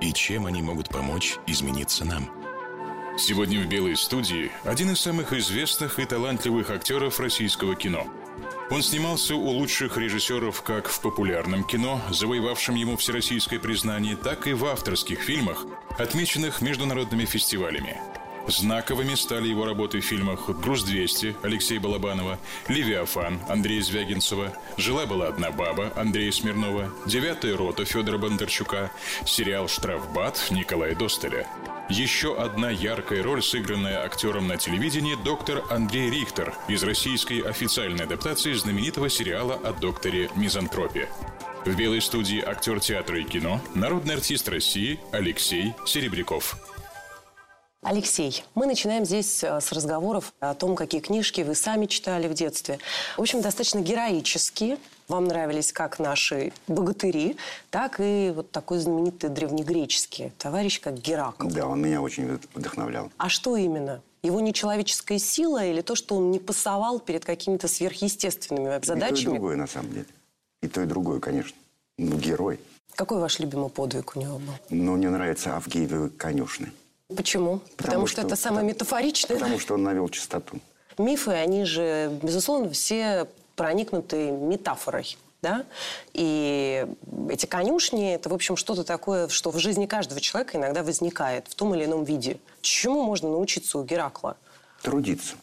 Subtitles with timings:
[0.00, 2.30] и чем они могут помочь измениться нам.
[3.18, 8.06] Сегодня в «Белой студии» один из самых известных и талантливых актеров российского кино.
[8.70, 14.52] Он снимался у лучших режиссеров как в популярном кино, завоевавшем ему всероссийское признание, так и
[14.52, 15.66] в авторских фильмах,
[15.98, 18.00] отмеченных международными фестивалями–
[18.48, 25.92] Знаковыми стали его работы в фильмах «Груз-200» Алексея Балабанова, «Левиафан» Андрея Звягинцева, «Жила-была одна баба»
[25.96, 28.90] Андрея Смирнова, «Девятая рота» Федора Бондарчука,
[29.26, 31.46] сериал «Штрафбат» Николая Достеля.
[31.90, 38.54] Еще одна яркая роль, сыгранная актером на телевидении, доктор Андрей Рихтер из российской официальной адаптации
[38.54, 41.10] знаменитого сериала о докторе Мизантропе.
[41.66, 46.56] В белой студии актер театра и кино, народный артист России Алексей Серебряков.
[47.82, 52.34] Алексей, мы начинаем здесь э, с разговоров о том, какие книжки вы сами читали в
[52.34, 52.80] детстве.
[53.16, 54.78] В общем, достаточно героические.
[55.06, 57.36] Вам нравились как наши богатыри,
[57.70, 61.48] так и вот такой знаменитый древнегреческий товарищ, как Геракл.
[61.48, 63.12] Да, он меня очень вдохновлял.
[63.16, 64.02] А что именно?
[64.24, 69.20] Его нечеловеческая сила или то, что он не пасовал перед какими-то сверхъестественными задачами?
[69.20, 70.06] И то, и другое, на самом деле.
[70.62, 71.56] И то, и другое, конечно.
[71.96, 72.58] Ну, герой.
[72.96, 74.54] Какой ваш любимый подвиг у него был?
[74.68, 76.72] Ну, мне нравится Авгиевы конюшны.
[77.14, 77.58] Почему?
[77.58, 79.38] Потому, потому что, что это самое метафоричное.
[79.38, 80.60] Потому что он навел чистоту.
[80.98, 83.26] Мифы, они же, безусловно, все
[83.56, 85.16] проникнуты метафорой.
[85.40, 85.64] Да?
[86.12, 86.86] И
[87.30, 91.54] эти конюшни– это, в общем, что-то такое, что в жизни каждого человека иногда возникает в
[91.54, 92.40] том или ином виде.
[92.60, 94.36] Чему можно научиться у Геракла?
[94.82, 95.36] Трудиться.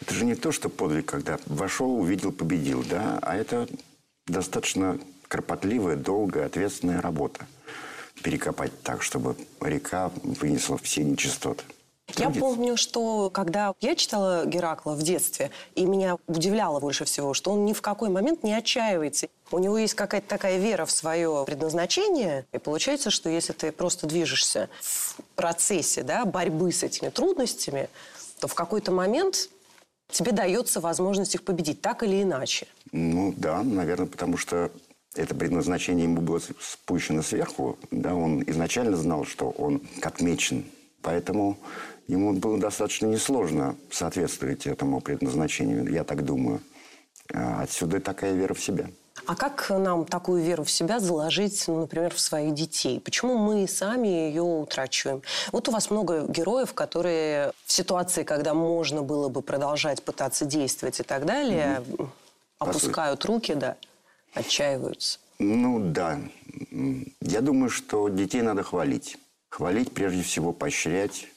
[0.00, 3.68] Это же не то, что подвиг, когда вошел, увидел, победил, да, а это
[4.26, 7.46] достаточно кропотливая, долгая, ответственная работа
[8.22, 11.64] перекопать так, чтобы река вынесла все нечистоты.
[12.16, 17.52] Я помню, что когда я читала Геракла в детстве, и меня удивляло больше всего, что
[17.52, 19.28] он ни в какой момент не отчаивается.
[19.50, 24.06] У него есть какая-то такая вера в свое предназначение, и получается, что если ты просто
[24.06, 27.88] движешься в процессе да, борьбы с этими трудностями,
[28.40, 29.50] то в какой-то момент
[30.10, 32.66] тебе дается возможность их победить, так или иначе.
[32.92, 34.70] Ну да, наверное, потому что
[35.14, 40.64] это предназначение ему было спущено сверху, да, он изначально знал, что он отмечен.
[41.02, 41.56] Поэтому
[42.06, 46.60] ему было достаточно несложно соответствовать этому предназначению, я так думаю.
[47.32, 48.88] А отсюда такая вера в себя.
[49.26, 53.00] А как нам такую веру в себя заложить, ну, например, в своих детей?
[53.00, 55.22] Почему мы сами ее утрачиваем?
[55.52, 61.00] Вот у вас много героев, которые в ситуации, когда можно было бы продолжать пытаться действовать
[61.00, 62.10] и так далее, угу.
[62.58, 63.76] опускают руки, да
[64.34, 65.18] отчаиваются?
[65.38, 66.20] Ну да.
[67.20, 69.18] Я думаю, что детей надо хвалить.
[69.48, 71.28] Хвалить, прежде всего, поощрять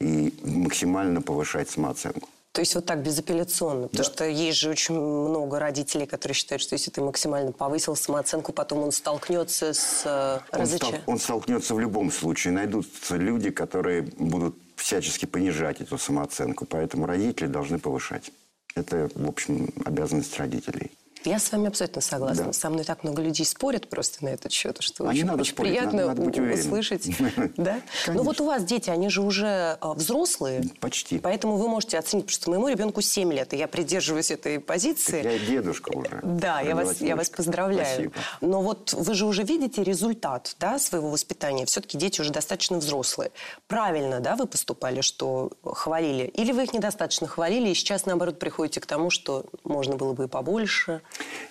[0.00, 2.28] и максимально повышать самооценку.
[2.52, 3.82] То есть вот так безапелляционно?
[3.82, 3.88] Да.
[3.88, 8.52] Потому что есть же очень много родителей, которые считают, что если ты максимально повысил самооценку,
[8.52, 12.54] потом он столкнется с э, он, стал, он столкнется в любом случае.
[12.54, 16.66] Найдутся люди, которые будут всячески понижать эту самооценку.
[16.66, 18.32] Поэтому родители должны повышать.
[18.74, 20.90] Это, в общем, обязанность родителей.
[21.24, 22.46] Я с вами абсолютно согласна.
[22.46, 22.52] Да.
[22.52, 25.52] Со мной так много людей спорят просто на этот счет, что а очень, надо очень
[25.52, 27.08] спорить, приятно надо, надо быть услышать.
[27.56, 27.80] Да?
[28.06, 30.62] Ну вот у вас дети, они же уже а, взрослые.
[30.80, 31.18] Почти.
[31.18, 35.22] Поэтому вы можете оценить, потому что моему ребенку 7 лет, и я придерживаюсь этой позиции.
[35.22, 36.20] Я дедушка уже.
[36.22, 38.12] Да, я вас, я вас поздравляю.
[38.12, 38.12] Спасибо.
[38.40, 41.66] Но вот вы же уже видите результат да, своего воспитания.
[41.66, 43.30] Все-таки дети уже достаточно взрослые.
[43.66, 46.24] Правильно, да, вы поступали, что хвалили?
[46.24, 50.24] Или вы их недостаточно хвалили, и сейчас, наоборот, приходите к тому, что можно было бы
[50.24, 51.02] и побольше?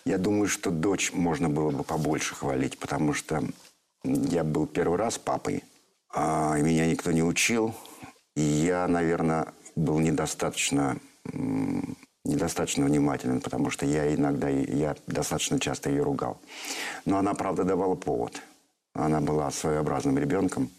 [0.05, 3.43] Я думаю, что дочь можно было бы побольше хвалить, потому что
[4.03, 5.63] я был первый раз папой,
[6.13, 7.75] а меня никто не учил.
[8.35, 10.97] И я, наверное, был недостаточно,
[12.23, 16.39] недостаточно внимателен, потому что я иногда, я достаточно часто ее ругал.
[17.05, 18.41] Но она, правда, давала повод.
[18.93, 20.69] Она была своеобразным ребенком,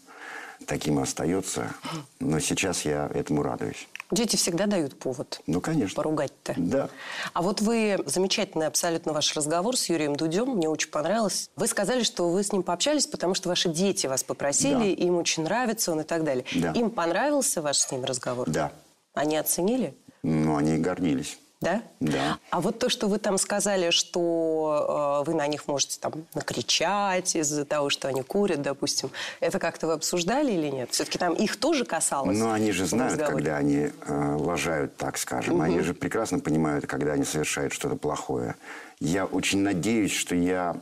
[0.69, 1.73] таким и остается.
[2.19, 3.87] Но сейчас я этому радуюсь.
[4.11, 5.41] Дети всегда дают повод.
[5.47, 5.95] Ну, конечно.
[5.95, 6.53] Поругать-то.
[6.57, 6.89] Да.
[7.33, 11.49] А вот вы, замечательный абсолютно ваш разговор с Юрием Дудем, мне очень понравилось.
[11.55, 15.03] Вы сказали, что вы с ним пообщались, потому что ваши дети вас попросили, да.
[15.03, 16.45] им очень нравится он и так далее.
[16.55, 16.71] Да.
[16.71, 18.49] Им понравился ваш с ним разговор?
[18.49, 18.71] Да.
[19.13, 19.95] Они оценили?
[20.23, 21.37] Ну, они гордились.
[21.61, 21.83] Да?
[21.99, 22.39] Да.
[22.51, 27.35] А вот то, что вы там сказали, что э, вы на них можете там накричать
[27.35, 29.11] из-за того, что они курят, допустим,
[29.41, 30.91] это как-то вы обсуждали или нет?
[30.91, 32.37] Все-таки там их тоже касалось?
[32.37, 33.35] Ну, они же знают, разговоре?
[33.35, 35.59] когда они э, лажают, так скажем.
[35.61, 38.55] Они же прекрасно понимают, когда они совершают что-то плохое.
[38.99, 40.77] Я очень надеюсь, что я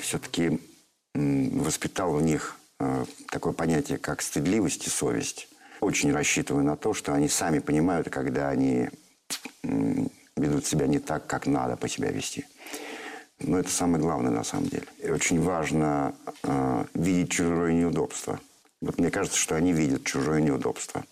[0.00, 0.60] все-таки
[1.14, 5.48] воспитал в них э, такое понятие, как стыдливость и совесть.
[5.80, 8.90] Очень рассчитываю на то, что они сами понимают, когда они
[10.36, 12.44] ведут себя не так, как надо по себя вести.
[13.40, 14.86] Но это самое главное на самом деле.
[15.02, 18.40] И очень важно э, видеть чужое неудобство.
[18.80, 21.04] Вот мне кажется, что они видят чужое неудобство.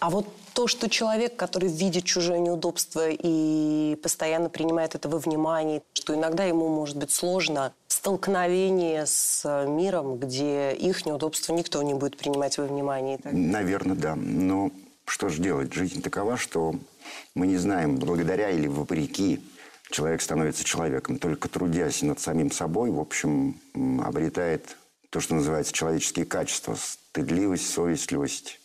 [0.00, 5.82] А вот то, что человек, который видит чужое неудобство и постоянно принимает это во внимание,
[5.92, 11.94] что иногда ему может быть сложно в столкновении с миром, где их неудобства никто не
[11.94, 13.18] будет принимать во внимание.
[13.24, 14.16] Наверное, да.
[14.16, 14.70] Но
[15.06, 15.72] что же делать?
[15.72, 16.74] Жизнь такова, что
[17.34, 19.44] мы не знаем, благодаря или вопреки
[19.90, 21.18] человек становится человеком.
[21.18, 23.60] Только трудясь над самим собой, в общем,
[24.02, 24.76] обретает
[25.10, 26.76] то, что называется человеческие качества.
[26.76, 28.60] Стыдливость, совестливость,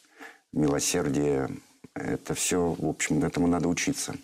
[0.53, 1.49] милосердие.
[1.93, 4.15] Это все, в общем, этому надо учиться.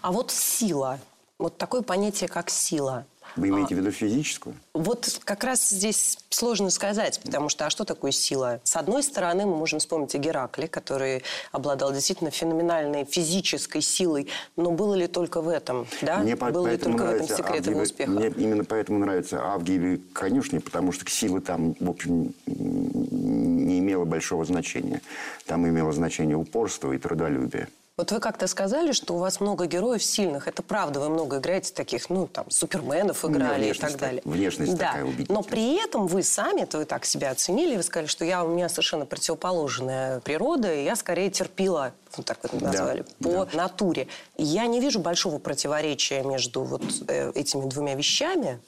[0.00, 1.00] А вот сила,
[1.38, 3.06] вот такое понятие, как сила.
[3.36, 4.56] Вы имеете в виду физическую?
[4.74, 8.60] Вот как раз здесь сложно сказать, потому что а что такое сила?
[8.64, 11.22] С одной стороны, мы можем вспомнить о Геракле, который
[11.52, 16.18] обладал действительно феноменальной физической силой, но было ли только в этом, да?
[16.18, 18.10] Мне по- Был ли только в этом секрет его успеха?
[18.10, 24.44] Мне именно поэтому нравится Авгиевы конюшни, потому что сила там, в общем, не имела большого
[24.44, 25.02] значения.
[25.46, 27.68] Там имело значение упорство и трудолюбие.
[27.98, 30.48] Вот вы как-то сказали, что у вас много героев сильных.
[30.48, 34.20] Это правда, вы много играете таких, ну, там, суперменов У меня играли и так далее.
[34.26, 34.88] внешность да.
[34.88, 35.40] такая убедительная.
[35.40, 38.48] Но при этом вы сами, то вы так себя оценили, вы сказали, что я, у
[38.48, 43.48] меня совершенно противоположная природа, и я скорее терпила, ну, так вот назвали, по да.
[43.54, 44.08] натуре.
[44.36, 48.60] Я не вижу большого противоречия между вот э, этими двумя вещами,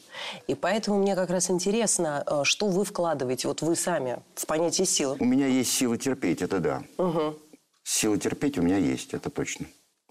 [0.47, 4.87] и поэтому мне как раз интересно, э, что вы вкладываете, вот вы сами, в понятие
[4.87, 5.19] силы.
[5.21, 6.83] У меня есть сила терпеть, это да.
[7.89, 9.65] Сила терпеть у меня есть, это точно.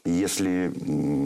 [0.03, 0.69] Если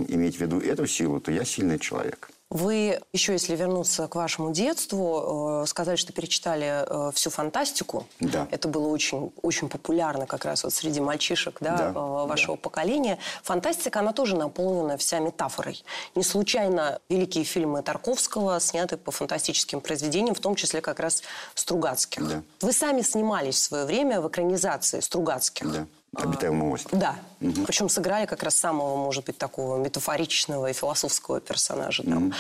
[0.10, 2.30] иметь в виду эту силу, то я сильный человек.
[2.50, 8.06] Вы еще, если вернуться к вашему детству, э, сказали, что перечитали э, всю фантастику.
[8.20, 8.50] Да.
[8.52, 13.18] Это было очень, очень популярно как раз вот среди мальчишек да, Да, э, вашего поколения.
[13.44, 15.82] Фантастика, она тоже наполнена вся метафорой.
[16.16, 21.24] Не случайно великие фильмы Тарковского сняты по фантастическим произведениям, в том числе как раз
[21.56, 22.28] Стругацких.
[22.28, 22.44] Да.
[22.60, 25.72] Вы сами снимались в свое время в экранизации Стругацких.
[25.72, 25.88] Да.
[26.16, 27.00] Обитаемый остров.
[27.00, 27.16] Да.
[27.40, 32.04] Причем сыграли как раз самого, может быть, такого метафоричного и философского персонажа.
[32.04, 32.34] Там.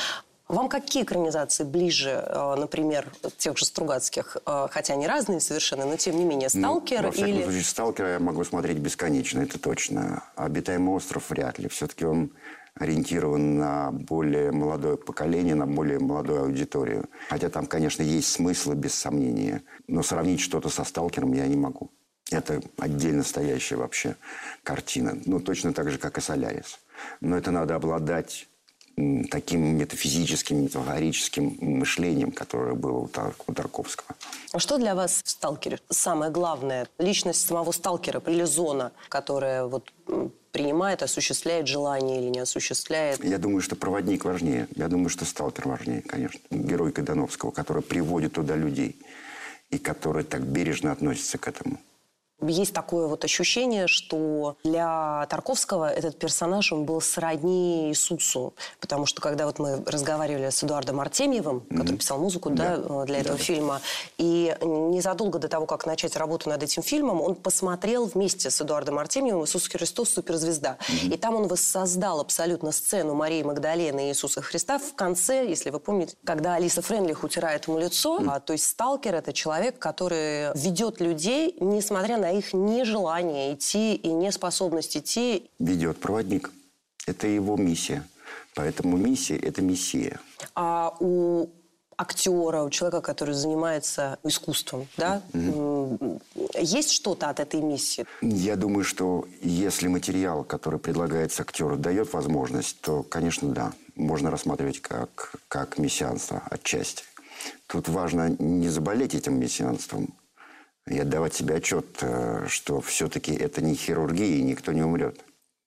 [0.50, 5.95] Вам какие экранизации ближе, э, например, тех же Стругацких, э, хотя они разные совершенно, но
[5.95, 7.44] тем не менее, Ну, «Сталкер» во всяком или...
[7.44, 10.25] случае, «Сталкера» я могу смотреть бесконечно, это точно.
[10.35, 11.69] «Обитаемый остров» вряд ли.
[11.69, 12.31] Все-таки он
[12.75, 17.09] ориентирован на более молодое поколение, на более молодую аудиторию.
[17.29, 19.63] Хотя там, конечно, есть смыслы, без сомнения.
[19.88, 21.91] Но сравнить что-то со «Сталкером» я не могу.
[22.31, 24.16] Это отдельно стоящая вообще
[24.63, 25.18] картина.
[25.25, 26.80] Ну, точно так же, как и «Солярис».
[27.19, 28.48] Но это надо обладать
[29.31, 34.16] таким метафизическим, метафорическим мышлением, которое было у, Тар- у Тарковского.
[34.54, 36.88] А Что для вас в «Сталкере» самое главное?
[37.00, 39.92] Личность самого «Сталкера» или зона, которая вот
[40.51, 43.24] принимает, осуществляет желание или не осуществляет?
[43.24, 44.68] Я думаю, что проводник важнее.
[44.75, 46.39] Я думаю, что сталкер важнее, конечно.
[46.51, 49.02] Герой Кадановского, который приводит туда людей
[49.69, 51.80] и который так бережно относится к этому.
[52.42, 58.54] Есть такое вот ощущение, что для Тарковского этот персонаж, он был сродни Иисусу.
[58.80, 63.06] Потому что когда вот мы разговаривали с Эдуардом Артемьевым, который писал музыку да, Да.
[63.06, 63.81] для этого фильма,
[64.18, 69.00] и незадолго до того, как начать работу над этим фильмом, он посмотрел вместе с Эдуардом
[69.00, 70.12] Артемьевым «Иисус Христос.
[70.12, 70.78] Суперзвезда».
[71.04, 75.80] И там он воссоздал абсолютно сцену Марии Магдалены и Иисуса Христа в конце, если вы
[75.80, 78.19] помните, когда Алиса Френлих утирает ему лицо.
[78.28, 84.09] А, то есть сталкер– это человек, который ведет людей, несмотря на их нежелание идти и
[84.09, 85.50] неспособность идти.
[85.59, 86.52] Ведет проводник.
[87.07, 88.07] Это его миссия.
[88.56, 90.19] Поэтому миссия– это мессия.
[90.56, 91.47] А у
[91.97, 96.19] актера, у человека, который занимается искусством, да, м,
[96.59, 98.06] есть что-то от этой миссии?
[98.21, 104.81] Я думаю, что если материал, который предлагается актеру, дает возможность, то, конечно, да, можно рассматривать
[104.81, 107.04] как, как мессианство отчасти.
[107.68, 110.14] Тут важно не заболеть этим мессианством
[110.88, 115.19] и отдавать себе отчет, э, что все-таки это не хирургия, и никто не умрет.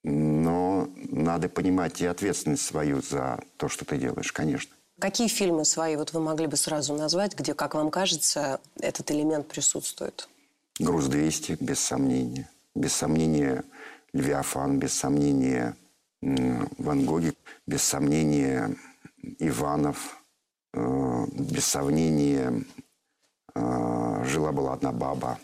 [0.03, 4.75] Но надо понимать и ответственность свою за то, что ты делаешь, конечно.
[5.01, 9.49] Какие фильмы свои вот вы могли бы сразу назвать, где, как вам кажется, этот элемент
[9.49, 10.29] присутствует?
[10.79, 12.49] Груз-200, без сомнения.
[12.75, 13.65] Без сомнения,
[14.13, 15.77] Левиафан, без сомнения,
[16.21, 17.33] Ван Гоги,
[17.67, 18.77] без сомнения,
[19.39, 20.23] Иванов,
[20.73, 22.65] э, без сомнения,
[23.57, 25.39] жила-была одна баба.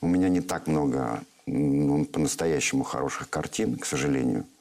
[0.00, 4.44] У меня не так много ну, по-настоящему хороших картин, к сожалению–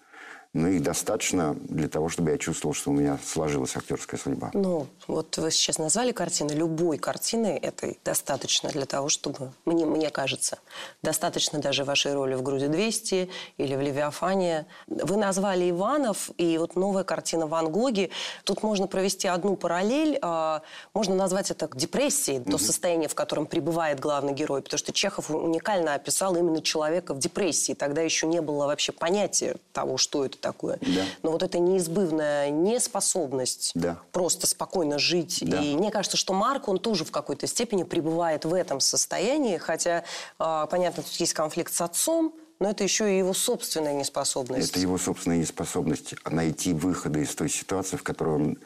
[0.56, 4.52] но их достаточно для того, чтобы я чувствовал, что у меня сложилась актерская судьба.
[4.54, 6.52] Ну, вот вы сейчас назвали картины.
[6.54, 10.60] Любой картины этой достаточно для того, чтобы, мне, мне кажется,
[11.04, 14.66] достаточно даже вашей роли в «Грузе 200» или в «Левиафане».
[14.88, 18.10] Вы назвали Иванов, и вот новая картина Ван Гоги.
[18.46, 20.18] Тут можно провести одну параллель.
[20.22, 20.62] А,
[20.94, 22.60] можно назвать это депрессией, то mm-hmm.
[22.60, 24.62] состояние, в котором пребывает главный герой.
[24.62, 27.74] Потому что Чехов уникально описал именно человека в депрессии.
[27.74, 30.78] Тогда еще не было вообще понятия того, что это такое.
[30.82, 31.06] Да.
[31.24, 34.00] Но вот эта неизбывная неспособность да.
[34.12, 35.40] просто спокойно жить.
[35.42, 35.60] Да.
[35.60, 39.58] И мне кажется, что Марк, он тоже в какой-то степени пребывает в этом состоянии.
[39.58, 40.04] Хотя,
[40.40, 44.70] э, понятно, тут есть конфликт с отцом, но это еще и его собственная неспособность.
[44.70, 48.58] Это его собственная неспособность найти выходы из той ситуации, в которой он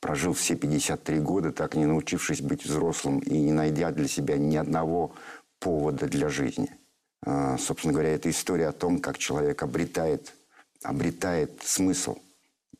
[0.00, 4.56] прожил все 53 года, так не научившись быть взрослым и не найдя для себя ни
[4.56, 5.12] одного
[5.60, 6.74] повода для жизни.
[7.24, 10.32] А, собственно говоря, это история о том, как человек обретает
[10.82, 12.18] обретает смысл,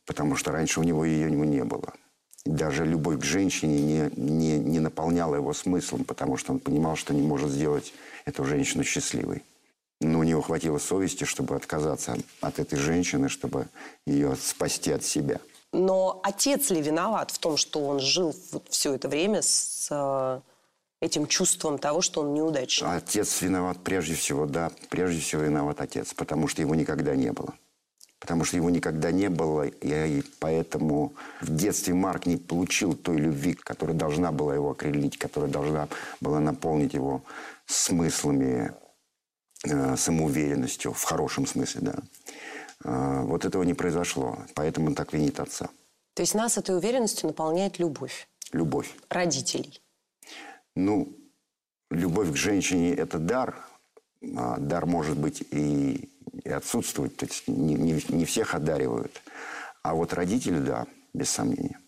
[0.07, 1.93] потому что раньше у него ее не было.
[2.47, 7.13] Даже любовь к женщине не, не, не наполняла его смыслом, потому что он понимал, что
[7.13, 7.93] не может сделать
[8.25, 9.43] эту женщину счастливой.
[10.01, 13.69] Но у него хватило совести, чтобы отказаться от этой женщины, чтобы
[14.07, 15.41] ее спасти от себя.
[15.73, 20.41] Но отец ли виноват в том, что он жил вот все это время с э,
[21.03, 22.89] этим чувством того, что он неудачник?
[22.89, 24.73] Отец виноват прежде всего, да.
[24.89, 27.55] Прежде всего виноват отец, потому что его никогда не было
[28.21, 33.55] потому что его никогда не было, и поэтому в детстве Марк не получил той любви,
[33.55, 35.89] которая должна была его окрылить, которая должна
[36.21, 37.23] была наполнить его
[37.67, 38.73] смыслами,
[39.65, 41.95] э, самоуверенностью, в хорошем смысле, да.
[42.85, 45.71] Э, вот этого не произошло, поэтому он так винит отца.
[46.15, 48.29] То есть нас этой уверенностью наполняет любовь?
[48.53, 48.95] Любовь.
[49.09, 49.81] Родителей?
[50.77, 51.17] Ну,
[51.91, 53.57] любовь к женщине– это дар.
[54.37, 56.11] А дар может быть и
[56.45, 57.17] и отсутствовать.
[57.17, 59.23] То есть не, не, не всех одаривают.
[59.83, 61.79] А вот родители, да, без сомнения.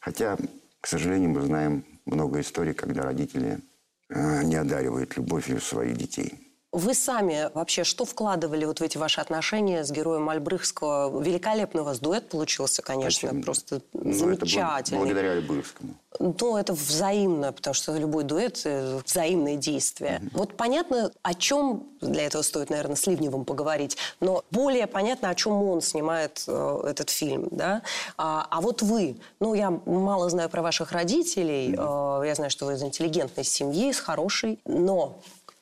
[0.00, 0.36] Хотя,
[0.80, 3.60] к сожалению, мы знаем много историй, когда родители
[4.08, 6.43] э, не одаривают любовью своих детей.
[6.74, 11.22] Вы сами вообще что вкладывали вот в эти ваши отношения с героем Альбрыхского?
[11.22, 13.44] Великолепный у вас дуэт получился, конечно, Спасибо.
[13.44, 14.98] просто ну, замечательный.
[14.98, 15.94] благодаря Альбрыхскому.
[16.18, 20.20] Ну, это взаимно, потому что любой дуэт э,– взаимные действия.
[20.20, 20.30] Mm-hmm.
[20.32, 25.34] Вот понятно, о чем, для этого стоит, наверное, с Ливневым поговорить, но более понятно, о
[25.36, 27.82] чем он снимает э, этот фильм, да?
[28.16, 32.22] А, а вот вы, ну, я мало знаю про ваших родителей, mm-hmm.
[32.24, 35.20] э, я знаю, что вы из интеллигентной семьи, из хорошей, но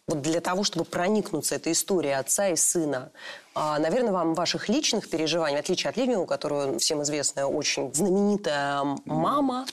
[0.09, 3.13] вот для того, чтобы проникнуться этой историей отца и сына,
[3.55, 7.95] а, наверное, вам ваших личных переживаний, в отличие от Ливни, у которого всем известная очень
[7.95, 9.67] знаменитая мама,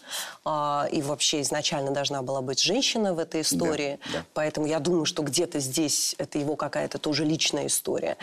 [0.46, 4.26] а, и вообще изначально должна была быть женщина в этой истории, да, да.
[4.34, 8.18] поэтому я думаю, что где-то здесь это его какая-то тоже личная история.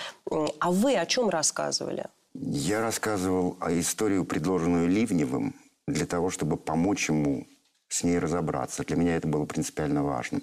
[0.60, 2.06] А вы о чем рассказывали?
[2.34, 5.56] Я рассказывал о историю, предложенную Ливневым,
[5.88, 7.46] для того, чтобы помочь ему
[7.88, 8.84] с ней разобраться.
[8.84, 10.40] Для меня это было принципиально важно.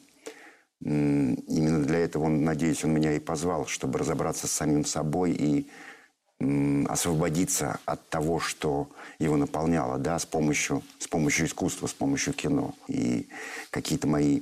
[0.84, 5.70] Именно для этого, он, надеюсь, он меня и позвал, чтобы разобраться с самим собой и
[6.90, 12.74] освободиться от того, что его наполняло, да, с помощью, с помощью искусства, с помощью кино.
[12.90, 13.30] И
[13.70, 14.42] какие-то мои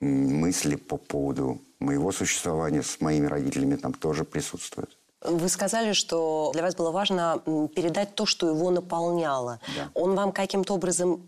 [0.00, 4.98] мысли по поводу моего существования с моими родителями там тоже присутствуют.
[5.24, 7.40] Вы сказали, что для вас было важно
[7.74, 9.58] передать то, что его наполняло.
[9.74, 9.90] Да.
[9.94, 11.22] Он вам каким-то образом...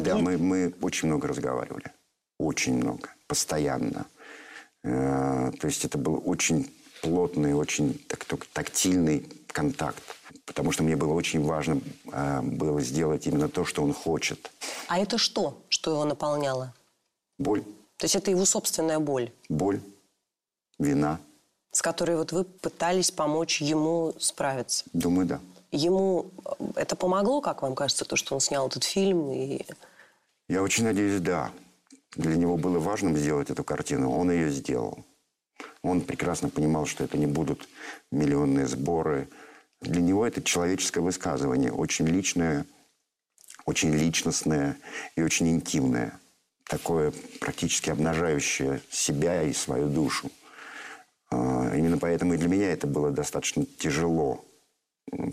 [0.00, 1.92] Да, мы, мы очень много разговаривали.
[2.38, 4.06] Очень много постоянно.
[4.82, 6.68] Э, то есть это был очень
[7.00, 10.02] плотный, очень так, тактильный контакт.
[10.46, 11.80] Потому что мне было очень важно
[12.12, 14.50] э, было сделать именно то, что он хочет.
[14.88, 16.74] А это что, что его наполняло?
[17.38, 17.62] Боль.
[17.98, 19.30] То есть это его собственная боль?
[19.48, 19.80] Боль,
[20.80, 21.20] вина.
[21.70, 24.84] С которой вот вы пытались помочь ему справиться?
[24.92, 25.40] Думаю, да.
[25.70, 29.30] Ему э, это помогло, как вам кажется, то, что он снял этот фильм?
[29.30, 29.64] И...
[30.48, 31.52] Я очень надеюсь, да
[32.16, 35.04] для него было важным сделать эту картину, он ее сделал.
[35.82, 37.68] Он прекрасно понимал, что это не будут
[38.10, 39.28] миллионные сборы.
[39.80, 42.66] Для него это человеческое высказывание, очень личное,
[43.64, 44.76] очень личностное
[45.16, 46.18] и очень интимное.
[46.64, 50.30] Такое практически обнажающее себя и свою душу.
[51.30, 54.44] А, именно поэтому и для меня это было достаточно тяжело,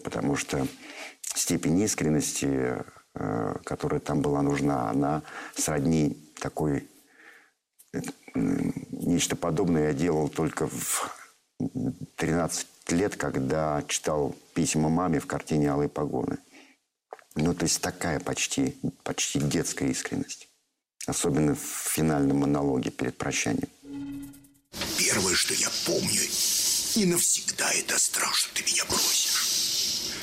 [0.04, 0.68] потому что
[1.22, 2.84] степень искренности,
[3.16, 5.24] э, которая там была нужна, она
[5.56, 6.88] сродни такой
[8.34, 11.12] нечто подобное я делал только в
[12.16, 16.38] 13 лет, когда читал письма маме в картине «Алые погоны».
[17.36, 20.50] Ну, то есть такая почти, почти детская искренность.
[21.06, 23.70] Особенно в финальном монологе перед прощанием.
[24.98, 26.22] Первое, что я помню,
[26.96, 30.14] и навсегда это страх, что ты меня бросишь.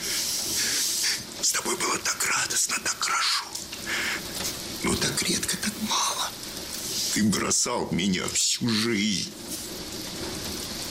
[1.40, 3.44] С тобой было так радостно, так хорошо.
[4.82, 5.73] Но так редко, так.
[7.14, 9.30] Ты бросал меня всю жизнь.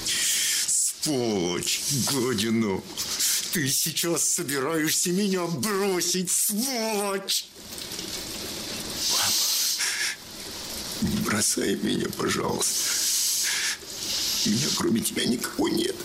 [0.05, 2.81] Сволочь, Годину.
[3.51, 7.45] Ты сейчас собираешься меня бросить, сволочь!
[9.11, 9.33] Папа,
[11.25, 12.79] бросай меня, пожалуйста.
[14.45, 15.95] У меня кроме тебя никого нет.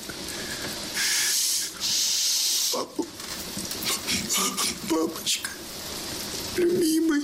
[2.72, 3.06] Папа,
[4.88, 5.50] папочка,
[6.56, 7.22] любимый,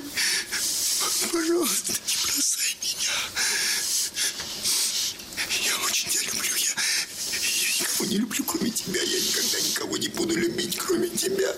[1.32, 3.12] пожалуйста, не бросай меня.
[5.64, 6.56] Я очень тебя люблю.
[6.56, 6.74] Я,
[7.32, 9.02] я никого не люблю, кроме тебя.
[9.02, 11.52] Я никогда никого не буду любить, кроме тебя.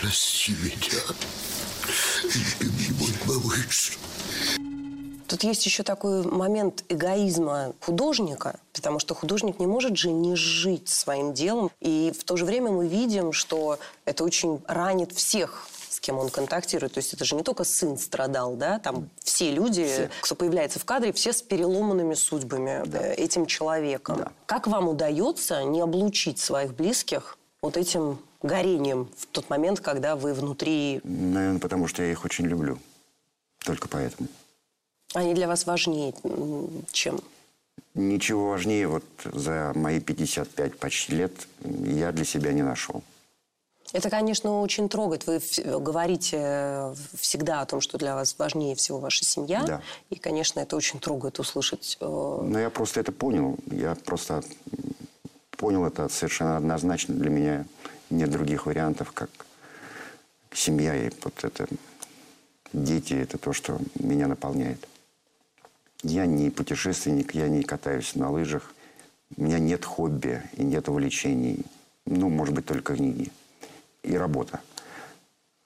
[0.00, 1.00] Прости меня,
[2.58, 3.98] любимый мой малыш.
[5.28, 10.88] Тут есть еще такой момент эгоизма художника, потому что художник не может же не жить
[10.88, 11.70] своим делом.
[11.80, 15.68] И в то же время мы видим, что это очень ранит всех
[16.00, 16.94] с кем он контактирует.
[16.94, 20.10] То есть это же не только сын страдал, да, там все люди, Все.
[20.22, 24.16] кто появляется в кадре, все с переломанными судьбами э, этим человеком.
[24.16, 24.32] Да.
[24.46, 30.32] Как вам удается не облучить своих близких вот этим горением в тот момент, когда вы
[30.32, 32.78] внутри, Наверное, потому что я их очень люблю.
[33.62, 34.30] Только поэтому.
[35.12, 36.14] они для вас важнее,
[36.92, 37.20] чем
[37.92, 43.02] Ничего важнее вот за мои 55 почти лет я для себя не нашел.
[43.92, 45.26] Это, конечно, очень трогает.
[45.26, 45.40] Вы
[45.80, 49.64] говорите э, всегда о том, что для вас важнее всего ваша семья.
[49.64, 49.82] Да.
[50.10, 51.96] И, конечно, это очень трогает услышать.
[52.00, 53.56] э, Но я просто это понял.
[53.66, 54.42] Я просто
[55.50, 57.14] понял это совершенно однозначно.
[57.14, 57.66] Для меня
[58.10, 59.30] нет других вариантов, как
[60.52, 61.66] семья и вот это
[62.72, 63.14] дети.
[63.14, 64.86] Это то, что меня наполняет.
[66.02, 68.72] Я не путешественник, я не катаюсь на лыжах.
[69.36, 71.64] У меня нет хобби и нет увлечений.
[72.06, 73.30] Ну, может быть, только книги
[74.02, 74.60] и работа.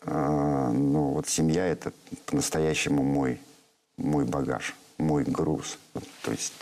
[0.03, 1.93] А, Но вот семья– это
[2.27, 3.41] по-настоящему мой,
[3.97, 5.79] мой багаж, мой груз.
[6.23, 6.53] То есть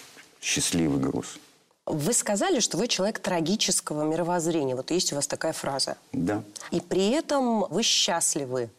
[0.40, 1.38] счастливый груз.
[1.86, 4.76] Вы сказали, что вы человек трагического мировоззрения.
[4.76, 5.96] Вот есть у вас такая фраза.
[6.12, 8.70] Да, И при этом вы счастливы.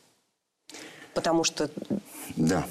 [1.13, 1.69] Потому что...
[2.37, 2.61] да.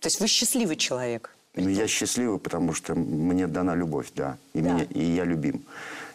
[0.00, 1.30] То есть вы счастливый человек.
[1.54, 4.36] Но я счастливый, потому что мне дана любовь, да.
[4.54, 4.70] И, Да.
[4.72, 5.64] меня- и я любим.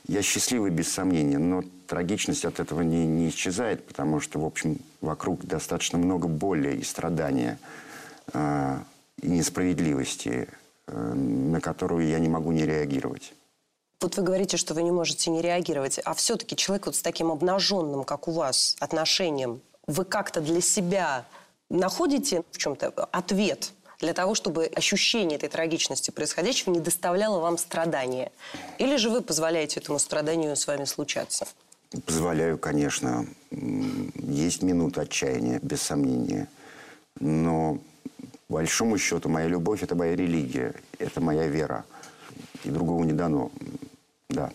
[0.07, 4.79] Я счастливый, без сомнения, но трагичность от этого не, не исчезает, потому что, в общем,
[5.01, 7.59] вокруг достаточно много боли и страдания,
[8.31, 8.77] э,
[9.21, 10.47] и несправедливости,
[10.87, 13.33] э, на которую я не могу не реагировать.
[13.99, 17.29] Вот вы говорите, что вы не можете не реагировать, а все-таки человек вот с таким
[17.29, 21.25] обнаженным, как у вас, отношением, вы как-то для себя
[21.69, 28.31] находите в чем-то ответ для того, чтобы ощущение этой трагичности происходящего не доставляло вам страдания?
[28.77, 31.45] Или же вы позволяете этому страданию с вами случаться?
[32.05, 33.25] Позволяю, конечно.
[33.51, 36.47] Есть минуты отчаяния, без сомнения.
[37.19, 37.79] Но,
[38.47, 41.83] по большому счету, моя любовь– это моя религия, это моя вера.
[42.63, 43.51] И другого не дано.
[44.29, 44.51] Да.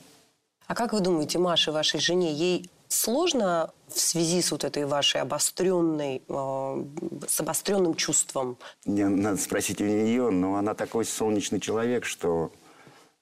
[0.67, 5.21] А как вы думаете, Маше, вашей жене, ей сложно в связи с вот этой вашей
[5.21, 6.85] обостренной, э,
[7.29, 12.51] с обостренным чувством Мне надо спросить у нее, но она такой солнечный человек, что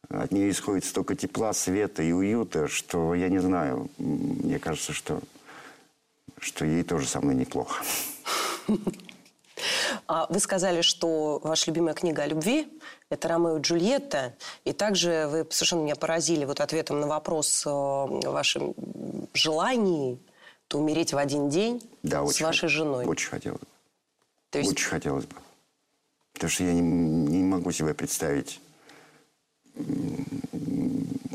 [0.09, 3.91] от нее исходит столько тепла, света и уюта, что я не знаю.
[3.99, 5.21] Мне кажется, что,
[6.39, 7.85] что ей тоже со мной неплохо.
[10.07, 12.69] А Вы сказали, что ваша любимая книга о любви–
[13.09, 14.35] это «Ромео и Джульетта».
[14.65, 18.75] И также вы совершенно меня поразили вот ответом на вопрос о вашем
[19.33, 20.19] желании
[20.69, 23.05] то умереть в один день Да, с очень, вашей женой.
[23.07, 23.67] Очень хотелось бы.
[24.51, 25.37] То есть Очень хотелось бы.
[26.33, 28.61] Потому что я не, не могу себе представить.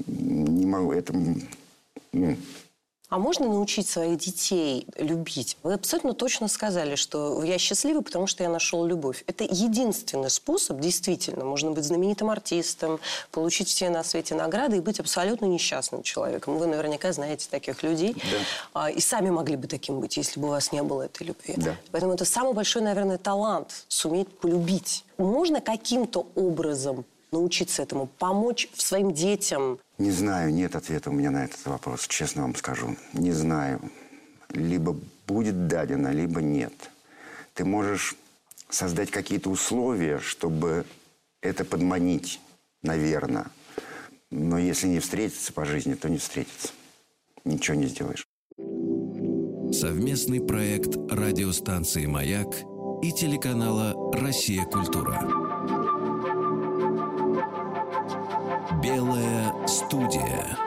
[0.07, 0.93] Не могу.
[0.93, 1.13] Это...
[1.13, 1.41] м,
[2.11, 2.35] ну,
[3.09, 5.57] А можно научить своих детей любить?
[5.63, 9.23] Вы абсолютно точно сказали, что я счастливый, потому что я нашел любовь.
[9.25, 11.43] Это единственный способ, действительно.
[11.43, 12.99] Можно быть знаменитым артистом,
[13.31, 16.59] получить все на свете награды и быть абсолютно несчастным человеком.
[16.59, 18.15] Вы наверняка знаете таких людей.
[18.73, 21.55] А, И сами могли бы таким быть, если бы у вас не было этой любви.
[21.57, 21.75] Да.
[21.91, 25.03] Поэтому это самый большой, наверное, талант– суметь полюбить.
[25.17, 31.45] Можно каким-то образом научиться этому, помочь своим детям, Не знаю, нет ответа у меня на
[31.45, 32.95] этот вопрос, честно вам скажу.
[33.13, 33.81] Не знаю.
[34.49, 36.73] Либо будет дадено, либо нет.
[37.53, 38.15] Ты можешь
[38.69, 40.85] создать какие-то условия, чтобы
[41.41, 42.39] это подманить,
[42.81, 43.47] наверное.
[44.31, 46.69] Но если не встретиться по жизни, то не встретиться.
[47.45, 48.25] Ничего не сделаешь.
[49.71, 52.47] Совместный проект радиостанции «Маяк»
[53.03, 54.63] и телеканала «Россия.
[54.65, 55.48] Культура».
[58.89, 60.57] Белая студия.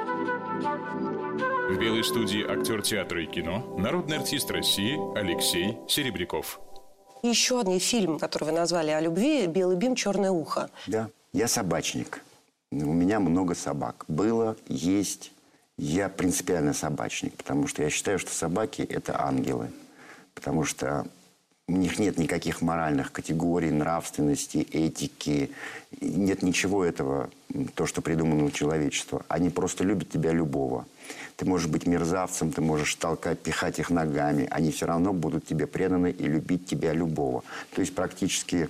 [1.69, 6.61] В белой студии актер театра и кино, народный артист России Алексей Серебряков.
[7.25, 10.71] Еще один фильм, который вы назвали о любви, «Белый бим, черное ухо».
[10.87, 11.09] Да.
[11.33, 12.23] Я собачник.
[12.71, 14.05] У меня много собак.
[14.07, 15.33] Было, есть.
[15.77, 19.73] Я принципиально собачник, потому что я считаю, что собаки– это ангелы.
[20.35, 21.07] Потому что
[21.69, 25.53] у них нет никаких моральных категорий, нравственности, этики.
[26.01, 27.31] Нет ничего этого,
[27.75, 29.25] то, что придумано у человечества.
[29.29, 30.87] Они просто любят тебя любого.
[31.37, 34.49] Ты можешь быть мерзавцем, ты можешь толкать, пихать их ногами.
[34.51, 37.45] Они все равно будут тебе преданы и любить тебя любого.
[37.75, 38.69] То есть практически,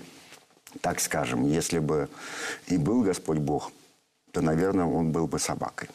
[0.80, 2.08] так скажем, если бы
[2.66, 3.72] и был Господь Бог,
[4.32, 5.88] то, наверное, он был бы собакой.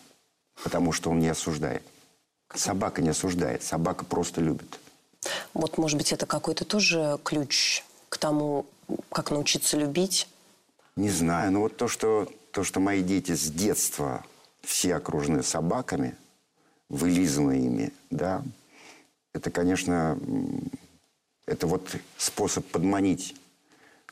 [0.64, 1.84] Потому что он не осуждает.
[2.54, 4.80] Собака не осуждает, собака просто любит.
[5.54, 8.66] Вот, может быть, это какой-то тоже ключ к тому,
[9.12, 10.28] как научиться любить?
[10.96, 11.52] Не знаю.
[11.52, 14.26] Но вот то, что, то, что мои дети с детства
[14.62, 16.16] все окружены собаками,
[16.90, 18.44] вылизаны ими, да,
[19.34, 20.18] это, конечно,
[21.46, 23.36] это вот способ подманить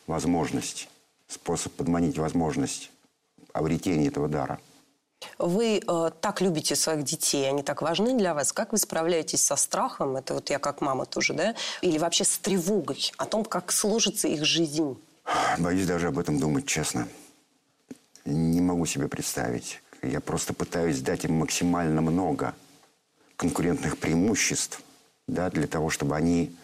[0.07, 0.89] возможность,
[1.27, 2.91] способ подманить возможность
[3.53, 4.59] обретения этого дара.
[5.37, 8.53] Вы э, так любите своих детей, они так важны для вас.
[8.53, 11.55] Как вы справляетесь со страхом, это вот я как мама тоже, да?
[11.81, 14.97] Или вообще с тревогой о том, как сложится их жизнь?
[15.57, 17.07] Боюсь даже об этом думать, честно.
[18.25, 19.81] Не могу себе представить.
[20.01, 22.53] Я просто пытаюсь дать им максимально много
[23.37, 24.81] конкурентных преимуществ,
[25.27, 26.55] да, для того, чтобы они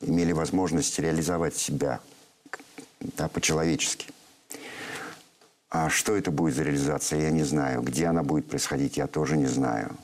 [0.00, 2.00] имели возможность реализовать себя
[3.00, 4.06] да, по-человечески.
[5.74, 7.80] А что это будет за реализация, я не знаю.
[7.80, 9.96] Где она будет происходить, я тоже не знаю.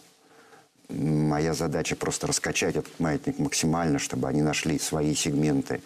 [0.89, 5.83] Моя задача просто раскачать этот маятник максимально, чтобы они нашли свои сегменты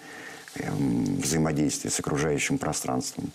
[0.54, 3.32] эм, взаимодействия с окружающим пространством.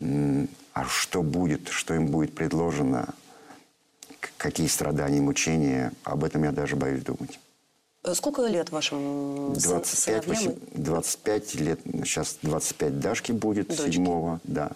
[0.00, 3.10] А что будет, что им будет предложено,
[4.38, 7.38] какие страдания, мучения, об этом я даже боюсь думать.
[8.02, 13.90] Э, сколько лет вашим 25, 8, 25 лет, сейчас 25 Дашки будет, Дочки.
[13.90, 14.70] 7 да.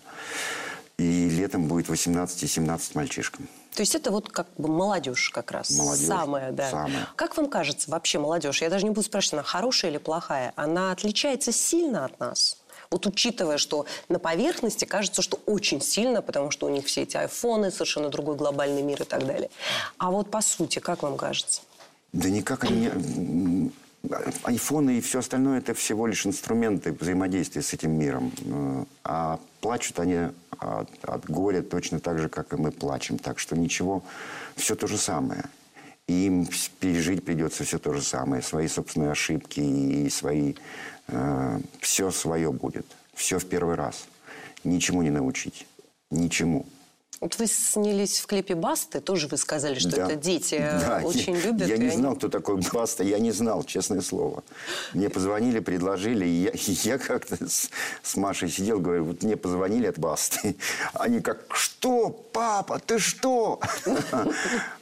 [1.01, 3.49] И летом будет 18 и 17 мальчишкам.
[3.75, 5.71] То есть это вот как бы молодежь как раз.
[5.71, 6.71] Молодежь, Самая, да.
[6.71, 7.09] самая.
[7.17, 8.61] Как вам кажется вообще молодежь?
[8.61, 10.53] Я даже не буду спрашивать, она хорошая или плохая.
[10.57, 12.59] Она отличается сильно от нас?
[12.91, 17.17] Вот учитывая, что на поверхности кажется, что очень сильно, потому что у них все эти
[17.17, 19.49] айфоны, совершенно другой глобальный мир и так далее.
[19.97, 21.63] А вот по сути, как вам кажется?
[22.13, 23.71] Да никак они...
[24.45, 28.33] Айфоны и все остальное это всего лишь инструменты взаимодействия с этим миром.
[28.45, 33.19] Э, А плачут они от, от горя точно так же, как и мы плачем.
[33.19, 34.03] Так что ничего,
[34.57, 35.45] все то же самое.
[36.07, 36.49] И им
[36.81, 38.43] пережить придется все то же самое.
[38.43, 40.55] Свои собственные ошибки и свои...
[41.81, 42.87] все свое будет.
[43.15, 44.07] Все в первый раз.
[44.65, 45.67] Ничему не научить.
[46.11, 46.67] Ничему.
[47.19, 50.07] Вот вы снялись в клипе «Басты», тоже вы сказали, что Да.
[50.07, 51.69] это дети э, Да, очень я, любят.
[51.69, 54.43] Я не они- знал, кто такой Баста, я не знал, честное слово.
[54.95, 57.69] Мне позвонили, предложили, и я, и я как-то с,
[58.03, 60.57] с Машей сидел, говорю, вот мне позвонили от Басты.
[60.95, 63.61] Они как, что, папа, ты что?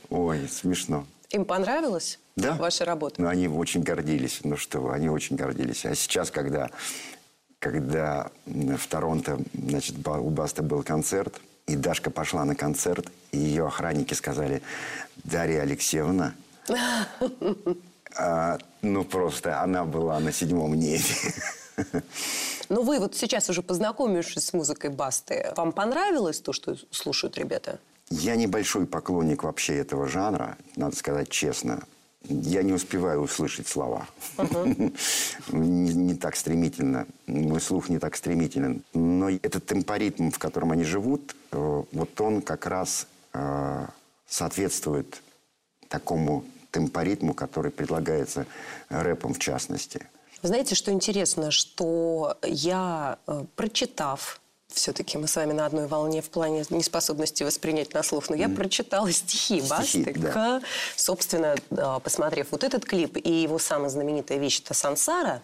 [0.09, 1.07] Ой, смешно.
[1.31, 2.55] Им понравилась Да.
[2.55, 3.21] ваша работа?
[3.21, 4.41] Ну, они очень гордились.
[4.45, 5.85] Ну что вы, они очень гордились.
[5.85, 6.71] А сейчас, когда,
[7.59, 13.67] когда в Торонто, значит, у Баста был концерт, и Дашка пошла на концерт, и ее
[13.67, 14.63] охранники сказали,
[15.25, 16.35] Дарья Алексеевна,
[18.17, 21.05] а, ну просто она была на седьмом небе.
[22.69, 27.79] Но вы вот сейчас уже познакомившись с музыкой «Басты», вам понравилось то, что слушают ребята?
[28.11, 31.83] Я небольшой поклонник вообще этого жанра, надо сказать честно.
[32.25, 34.09] Я не успеваю услышать слова.
[35.53, 37.07] не, не так стремительно.
[37.27, 38.83] Мой слух не так стремителен.
[38.93, 43.87] Но этот темпоритм, в котором они живут, э, вот он как раз э,
[44.27, 45.23] соответствует
[45.89, 48.47] такому темпоритму, который предлагается
[48.89, 50.07] рэпом в частности.
[50.43, 54.41] Знаете, что интересно, что я, э, прочитав,
[54.73, 58.49] все-таки мы с вами на одной волне в плане неспособности воспринять на слух, но я
[58.49, 60.61] прочитала стихи Басты, да.
[60.97, 65.43] собственно, да, посмотрев вот этот клип и его самая знаменитая вещь «Это сансара».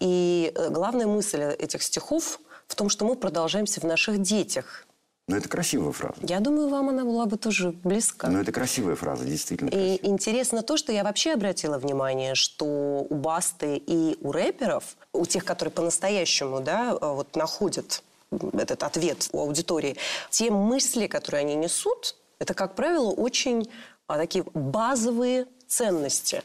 [0.00, 4.84] И э, главная мысль этих стихов в том, что мы продолжаемся в наших детях.
[5.26, 6.14] Но это красивая фраза.
[6.22, 8.28] Я думаю, вам она была бы тоже близка.
[8.28, 9.68] Но это красивая фраза, действительно.
[9.68, 9.98] И красивая.
[10.02, 15.44] интересно то, что я вообще обратила внимание, что у Басты и у рэперов, у тех,
[15.44, 19.96] которые по-настоящему да, вот находят этот ответ у аудитории,
[20.30, 23.68] те мысли, которые они несут, это, как правило, очень
[24.06, 26.42] а, такие базовые ценности.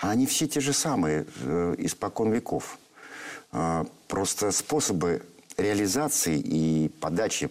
[0.00, 2.78] А Они все те же самые, э, испокон веков.
[3.50, 5.22] А, Просто способы
[5.56, 7.48] реализации и подачи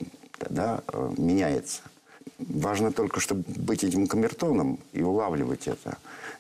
[0.50, 1.82] да, э, меняется.
[2.40, 5.98] Важно только, чтобы быть этим камертоном и улавливать это.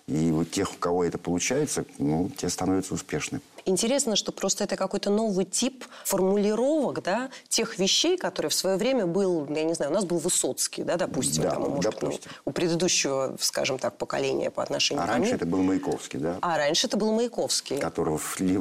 [0.07, 3.41] И вот тех, у кого это получается, ну, те становятся успешны.
[3.65, 9.05] Интересно, что просто это какой-то новый тип формулировок, да, тех вещей, которые в свое время
[9.05, 12.31] был, я не знаю, у нас был Высоцкий, да, допустим, Да, там, может, ну, допустим.
[12.45, 15.35] у предыдущего, скажем так, поколения по отношению А ко раньше мне.
[15.35, 17.77] это был Маяковский, да, А раньше это был Маяковский.
[17.79, 18.19] которого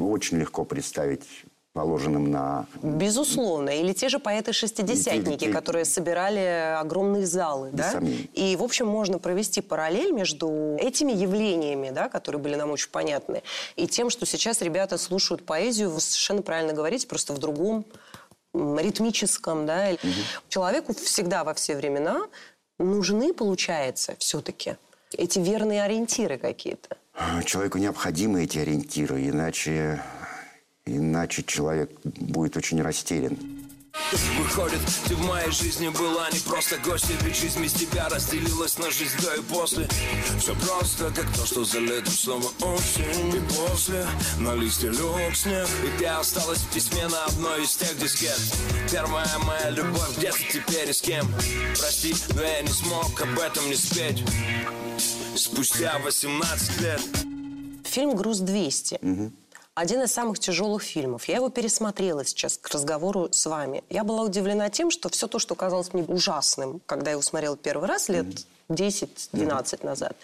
[0.09, 1.23] очень легко представить
[1.73, 2.65] положенным на...
[2.83, 3.69] Безусловно.
[3.69, 7.69] Или те же поэты-шестидесятники, те- которые собирали огромные залы.
[7.71, 7.91] Без Да?
[7.91, 8.29] сомнений.
[8.33, 13.41] И, в общем, можно провести параллель между этими явлениями, да, которые были нам очень понятны,
[13.77, 17.85] и тем, что сейчас ребята слушают поэзию, вы совершенно правильно говорите, просто в другом
[18.53, 19.65] ритмическом.
[19.65, 19.87] Да?
[20.49, 22.21] Человеку всегда во все времена
[22.79, 24.75] нужны, получается, все-таки
[25.17, 26.97] эти верные ориентиры какие-то.
[27.45, 30.01] Человеку необходимы эти ориентиры, иначе,
[30.85, 33.37] иначе человек будет очень растерян.
[34.37, 38.89] Выходит, ты в моей жизни была не просто гостья Ведь жизнь без тебя разделилась на
[38.89, 39.87] жизнь до и после.
[40.39, 43.35] Все просто, как то, что за летом снова осень.
[43.35, 44.05] И после
[44.39, 45.67] на листе лег снег.
[45.85, 48.39] И ты осталась в письме на одной из тех дискет?
[48.91, 51.27] Первая моя любовь, где ты теперь и с кем?
[51.77, 54.23] Прости, но я не смог об этом не спеть.
[55.35, 57.01] Спустя 18 лет.
[57.85, 59.31] Фильм «Груз-200».
[59.73, 61.25] Один из самых тяжелых фильмов.
[61.29, 63.85] Я его пересмотрела сейчас к разговору с вами.
[63.89, 67.55] Я была удивлена тем, что все то, что казалось мне ужасным, когда я его смотрела
[67.55, 68.25] первый раз лет
[68.73, 70.15] 10-12 назад,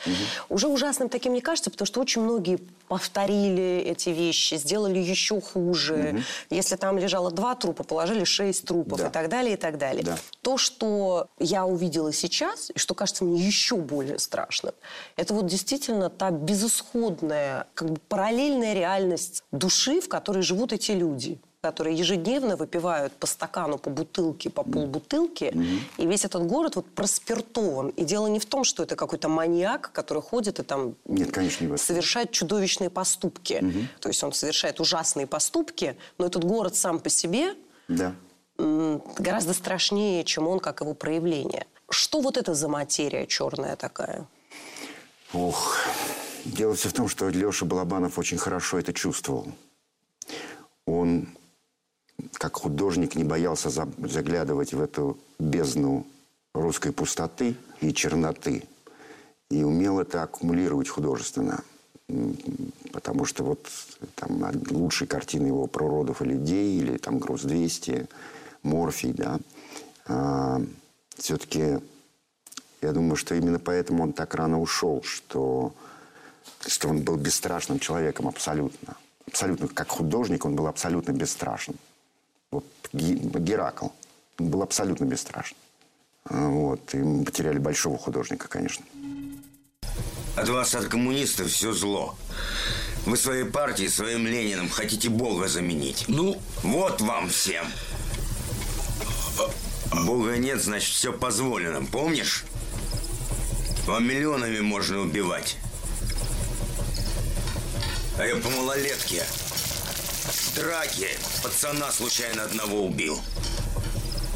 [0.49, 6.23] уже ужасным таким не кажется, потому что очень многие повторили эти вещи, сделали еще хуже.
[6.49, 9.07] Если там лежало два трупа, положили шесть трупов Да.
[9.07, 10.03] и так далее, и так далее.
[10.03, 10.17] Да.
[10.41, 14.73] То, что я увидела сейчас, и что кажется мне еще более страшным,
[15.15, 21.39] это вот действительно та безысходная, как бы параллельная реальность души, в которой живут эти люди
[21.61, 25.53] которые ежедневно выпивают по стакану, по бутылке, по полбутылки,
[25.97, 27.89] и весь этот город вот проспиртован.
[27.89, 31.65] И дело не в том, что это какой-то маньяк, который ходит и там Нет, конечно,
[31.65, 33.89] не совершает чудовищные поступки.
[33.99, 37.55] То есть он совершает ужасные поступки, но этот город сам по себе
[37.87, 38.13] Да.
[38.57, 41.65] гораздо страшнее, чем он, как его проявление.
[41.89, 44.27] Что вот это за материя черная такая?
[45.33, 45.77] Ох.
[46.45, 49.47] Дело все в том, что Леша Балабанов очень хорошо это чувствовал.
[50.85, 51.27] Он,
[52.33, 56.05] как художник, не боялся за- заглядывать в эту бездну
[56.53, 58.63] русской пустоты и черноты.
[59.49, 61.63] И умел это аккумулировать художественно.
[62.91, 63.67] Потому что вот
[64.15, 68.09] там лучшие картины его про родов и людей, или там «Груз-200»,
[68.63, 69.39] «Морфий», да,
[71.15, 71.79] все-таки
[72.81, 75.73] я думаю, что именно поэтому он так рано ушел, что,
[76.65, 78.95] что он был бесстрашным человеком абсолютно.
[79.27, 81.75] Абсолютно, как художник, он был абсолютно бесстрашен.
[82.51, 83.87] Вот Геракл
[84.37, 85.57] был абсолютно бесстрашен.
[86.25, 86.93] А, Вот.
[86.93, 88.85] И мы потеряли большого художника, конечно.
[90.35, 92.15] От вас, от коммунистов, все зло.
[93.05, 96.05] Вы своей партией, своим Лениным хотите Бога заменить.
[96.07, 97.65] Ну, вот вам всем.
[100.05, 101.85] Бога нет, значит, все позволено.
[101.85, 102.43] Помнишь?
[103.85, 105.57] Вам миллионами можно убивать.
[108.17, 109.23] А я по малолетке
[110.57, 111.09] драке
[111.43, 113.19] пацана случайно одного убил.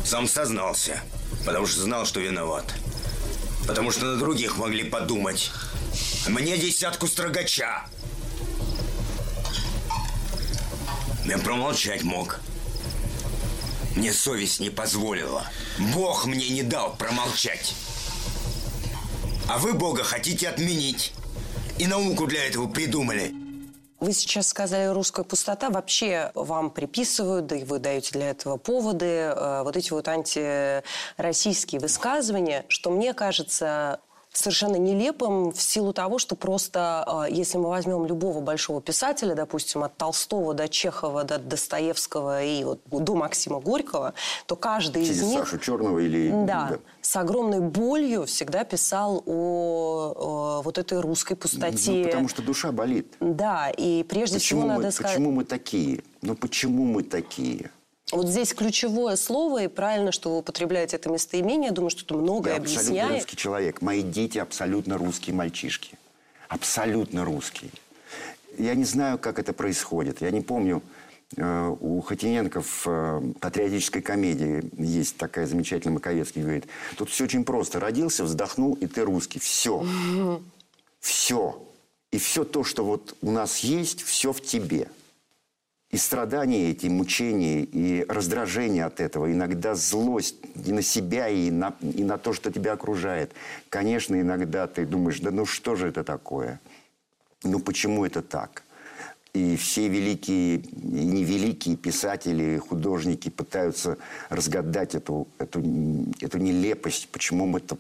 [0.05, 1.01] Сам сознался,
[1.45, 2.65] потому что знал, что виноват.
[3.67, 5.51] Потому что на других могли подумать.
[6.27, 7.85] Мне десятку строгача.
[11.25, 12.39] Я промолчать мог.
[13.95, 15.45] Мне совесть не позволила.
[15.77, 17.73] Бог мне не дал промолчать.
[19.49, 21.13] А вы Бога хотите отменить.
[21.77, 23.40] И науку для этого придумали.
[24.01, 25.69] Вы сейчас сказали «русская пустота».
[25.69, 31.79] Вообще вам приписывают, да и вы даете для этого поводы, э, вот эти вот антироссийские
[31.79, 33.99] высказывания, что мне кажется
[34.33, 39.83] совершенно нелепым в силу того, что просто, э, если мы возьмем любого большого писателя, допустим,
[39.83, 44.13] от Толстого до Чехова, до Достоевского и вот до Максима Горького,
[44.45, 45.39] то каждый из Через них...
[45.39, 46.31] Сашу Черного или...
[46.45, 51.91] Да, с огромной болью всегда писал о, о вот этой русской пустоте.
[51.91, 53.13] Ну, потому что душа болит.
[53.19, 55.15] Да, и прежде Почему всего мы, надо сказать...
[55.15, 56.03] почему мы такие?
[56.21, 57.71] Ну почему мы такие?
[58.11, 61.67] Вот здесь ключевое слово, и правильно, что вы употребляете это местоимение.
[61.69, 63.23] Я думаю, что это многое Я абсолютно объясняет.
[63.23, 63.81] русский человек.
[63.81, 65.97] Мои дети абсолютно русские мальчишки.
[66.49, 67.71] Абсолютно русские.
[68.57, 70.21] Я не знаю, как это происходит.
[70.21, 70.83] Я не помню,
[71.37, 76.65] э, у Хотиненко в э, патриотической комедии есть такая замечательная Маковецкий говорит,
[76.97, 77.79] тут все очень просто.
[77.79, 79.39] Родился, вздохнул, и ты русский.
[79.39, 79.85] Все.
[80.99, 81.61] Все.
[82.11, 84.89] И все то, что вот у нас есть, все в тебе.
[85.91, 91.51] И страдания эти, и мучения, и раздражение от этого, иногда злость и на себя, и
[91.51, 93.33] на, и на то, что тебя окружает.
[93.67, 96.61] Конечно, иногда ты думаешь, да ну что же это такое?
[97.43, 98.63] Ну почему это так?
[99.33, 103.97] И все великие и невеликие писатели, художники пытаются
[104.29, 105.61] разгадать эту, эту,
[106.21, 107.77] эту нелепость, почему мы это...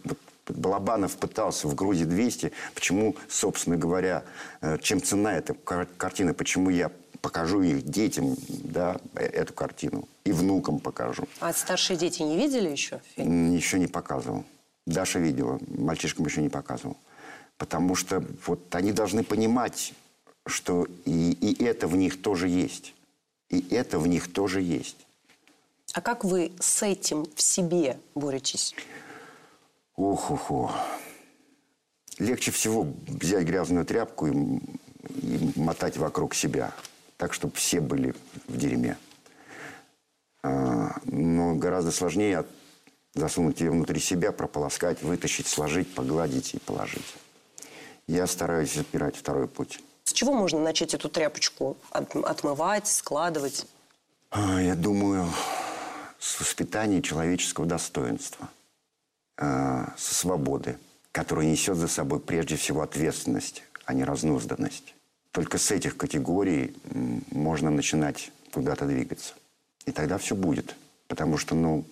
[0.47, 4.23] Балабанов пытался в «Грузе 200», почему, собственно говоря,
[4.59, 10.07] э, чем цена эта кар- картина, почему я покажу их детям, да, э- эту картину,
[10.23, 11.27] и внукам покажу.
[11.39, 13.55] А старшие дети не видели еще фильм?
[13.55, 14.43] Еще не показывал.
[14.85, 16.97] Даша видела, мальчишкам еще не показывал.
[17.57, 19.93] Потому что вот они должны понимать,
[20.47, 22.95] что и, и это в них тоже есть.
[23.49, 24.97] И это в них тоже есть.
[25.93, 28.73] А как вы с этим в себе боретесь?
[29.95, 30.71] Ох-охо.
[32.17, 36.73] Легче всего взять грязную тряпку и, и мотать вокруг себя.
[37.21, 38.15] Так, чтобы все были
[38.47, 38.97] в дерьме.
[40.41, 42.45] А, но гораздо сложнее
[43.13, 47.05] засунуть ее внутри себя, прополоскать, вытащить, сложить, погладить и положить.
[48.07, 49.83] Я стараюсь избирать второй путь.
[50.03, 53.67] С чего можно начать эту тряпочку от- отмывать, складывать?
[54.31, 55.29] А, Я думаю,
[56.17, 58.49] с воспитания человеческого достоинства,
[59.37, 60.79] а, со свободы,
[61.11, 64.95] которая несет за собой прежде всего ответственность, а не разнузданность.
[65.31, 66.75] Только с этих категорий
[67.31, 69.33] можно начинать куда-то двигаться.
[69.85, 70.75] И тогда все будет.
[71.07, 71.85] Потому что, ну,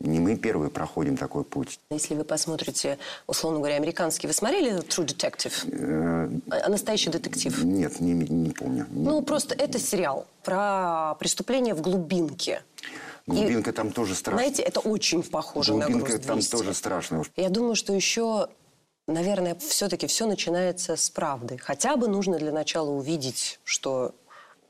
[0.00, 1.78] не мы первые проходим такой путь.
[1.90, 5.52] Если вы посмотрите, условно говоря, американский, вы смотрели True Detective?
[5.72, 7.62] Э, А- Настоящий детектив?
[7.64, 8.86] Нет, не, не помню.
[8.90, 12.62] Ну, просто это сериал про преступление в глубинке.
[13.26, 14.38] И, Глубинка там тоже страшно.
[14.38, 16.50] знаете, это очень похоже на Глубинка «Груз там 200».
[16.50, 17.22] тоже страшно.
[17.36, 18.48] Я думаю, что еще,
[19.08, 21.58] наверное, все-таки все начинается с правды.
[21.58, 24.14] Хотя бы нужно для начала увидеть, что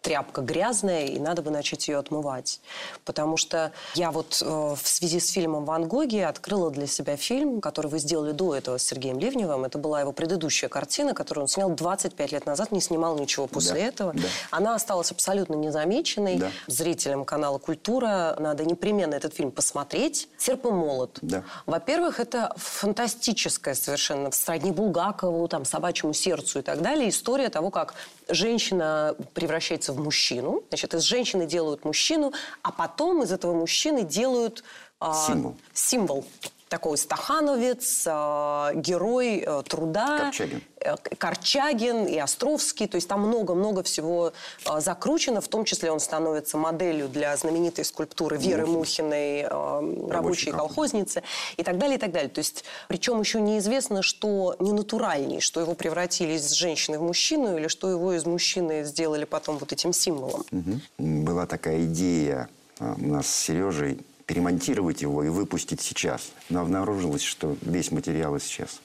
[0.09, 2.62] тряпка грязная, и надо бы начать ее отмывать.
[3.05, 7.61] Потому что я вот э, в связи с фильмом «Ван Гоги» открыла для себя фильм,
[7.61, 9.66] который вы сделали до этого с Сергеем Ливневым.
[9.66, 13.75] Это была его предыдущая картина, которую он снял 25 лет назад, не снимал ничего после
[13.75, 14.12] Да, этого.
[14.14, 14.23] да.
[14.51, 16.37] Она осталась абсолютно незамеченной.
[16.37, 16.51] Да.
[16.68, 20.31] Зрителям канала «Культура» надо непременно этот фильм посмотреть.
[20.38, 21.18] «Серп и молот».
[21.21, 21.44] Да.
[21.66, 27.92] Во-первых, это фантастическая совершенно, сродни Булгакову, там, «Собачьему сердцу» и так далее, история того, как
[28.31, 30.63] женщина превращается в мужчину.
[30.69, 32.33] Значит, из женщины делают мужчину,
[32.63, 34.65] а потом из этого мужчины делают...
[35.01, 35.57] а, Символ.
[35.73, 36.25] Символ.
[36.69, 40.19] Такой стахановец, а, герой э, труда.
[40.19, 40.63] Корчагин.
[40.81, 42.87] Э, Корчагин и Островский.
[42.87, 44.33] То есть там много-много всего
[44.65, 45.41] э, закручено.
[45.41, 50.69] В том числе он становится моделью для знаменитой скульптуры Веры Мухиной, э, рабочей колхоз.
[50.69, 51.23] колхозницы
[51.57, 52.29] и так далее, и так далее.
[52.29, 57.57] То есть, причем еще неизвестно, что не натуральней, что его превратили из женщины в мужчину
[57.57, 60.45] или что его из мужчины сделали потом вот этим символом.
[60.51, 60.83] Мгм.
[60.99, 62.49] Была такая идея
[62.81, 66.31] у нас с Сережей перемонтировать его и выпустить сейчас.
[66.51, 68.81] Но обнаружилось, что весь материал исчез,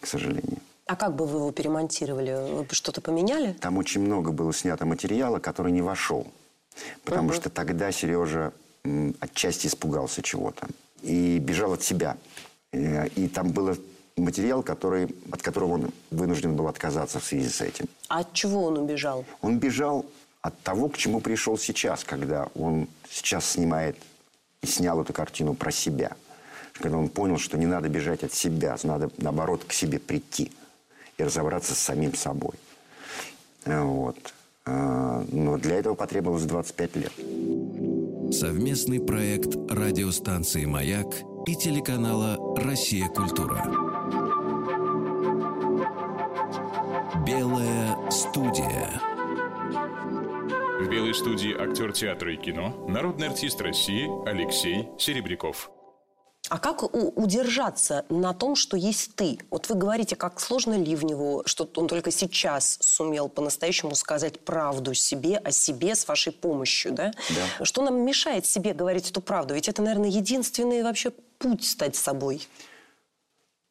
[0.00, 0.58] к сожалению.
[0.86, 2.54] А как бы вы его перемонтировали?
[2.54, 3.52] Вы бы что-то поменяли?
[3.52, 6.26] Там очень много было снято материала, который не вошел.
[7.04, 8.52] Потому что тогда Сережа
[9.20, 10.66] отчасти испугался чего-то.
[11.02, 12.16] И бежал от себя.
[12.72, 13.76] Э, И там был
[14.16, 17.86] материал, который, от которого он вынужден был отказаться в связи с этим.
[18.08, 19.24] А от чего он убежал?
[19.42, 20.06] Он бежал
[20.40, 23.96] от того, к чему пришел сейчас, когда он сейчас снимает
[24.62, 26.12] и снял эту картину про себя.
[26.72, 30.52] Когда он понял, что не надо бежать от себя, надо, наоборот, к себе прийти
[31.16, 32.54] и разобраться с самим собой.
[33.64, 34.16] Э, Вот.
[34.66, 37.12] Э, Но для этого потребовалось 25 лет.
[38.32, 41.06] Совместный проект радиостанции «Маяк»
[41.46, 43.08] и телеканала «Россия.
[43.08, 43.62] Культура».
[47.24, 49.15] Белая студия.
[50.78, 55.70] В белой студии актер театра и кино, народный артист России Алексей Серебряков.
[56.50, 59.38] А как удержаться на том, что есть ты?
[59.50, 65.38] Вот вы говорите, как сложно Ливневу, что он только сейчас сумел по-настоящему сказать правду себе,
[65.38, 67.12] о себе с вашей помощью, да?
[67.30, 67.64] Да.
[67.64, 69.54] Что нам мешает себе говорить эту правду?
[69.54, 72.46] Ведь это, наверное, единственный вообще путь стать собой.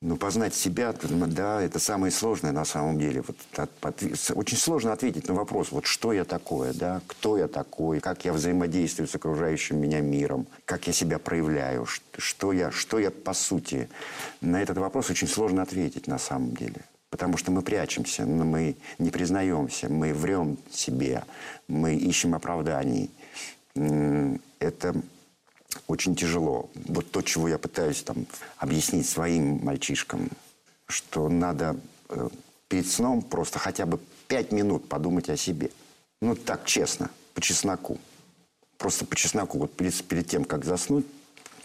[0.08, 3.24] Ну, познать себя, да, это самое сложное на самом деле.
[3.26, 4.04] Вот, от, от,
[4.36, 8.32] очень сложно ответить на вопрос, вот что я такое, да, кто я такой, как я
[8.32, 11.88] взаимодействую с окружающим меня миром, как я себя проявляю,
[12.20, 13.90] что я, что я по сути.
[14.42, 16.82] На этот вопрос очень сложно ответить на самом деле.
[17.10, 21.24] Потому что мы прячемся, мы не признаемся, мы врем себе,
[21.68, 23.10] мы ищем оправданий.
[24.60, 24.94] Это
[25.88, 26.70] очень тяжело.
[26.76, 28.26] Вот то, чего я пытаюсь там
[28.58, 30.30] объяснить своим мальчишкам,
[30.88, 31.78] что надо
[32.10, 32.30] э,
[32.68, 35.72] перед сном просто хотя бы пять минут подумать о себе.
[36.22, 37.98] Ну, так, честно, по чесноку.
[38.78, 39.60] Просто по чесноку.
[39.60, 41.06] Вот перед, перед тем, как заснуть,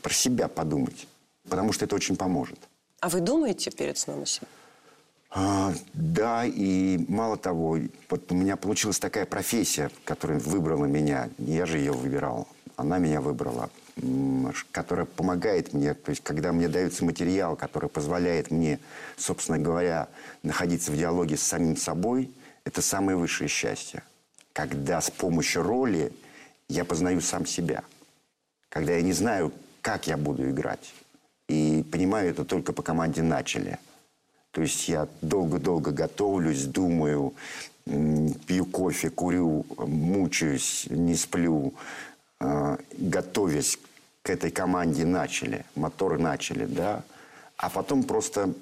[0.03, 1.07] про себя подумать.
[1.49, 2.59] Потому что это очень поможет.
[3.01, 4.47] А вы думаете перед сном о себе?
[5.31, 11.31] А, да, и мало того, вот у меня получилась такая профессия, которая выбрала меня.
[11.39, 13.71] Я же ее выбирал, она меня выбрала
[14.73, 18.79] которая помогает мне, то есть когда мне дается материал, который позволяет мне,
[19.17, 20.09] собственно говоря,
[20.43, 22.31] находиться в диалоге с самим собой,
[22.65, 24.03] это самое высшее счастье.
[24.53, 26.13] Когда с помощью роли
[26.69, 27.83] я познаю сам себя.
[28.69, 30.95] Когда я не знаю, как я буду играть.
[31.49, 33.79] И понимаю это только по команде «начали».
[34.53, 37.35] То есть я долго-долго готовлюсь, думаю,
[37.85, 41.75] пью кофе, курю, мучаюсь, не сплю,
[42.41, 43.79] готовясь
[44.23, 47.03] к этой команде начали, мотор начали, да,
[47.57, 48.53] а потом просто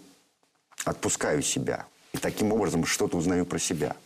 [0.85, 1.87] отпускаю себя.
[2.13, 3.97] И таким образом что-то узнаю про себя.